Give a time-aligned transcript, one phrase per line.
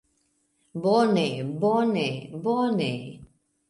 [0.85, 1.27] Bone,
[1.61, 2.05] bone,
[2.43, 2.91] bone...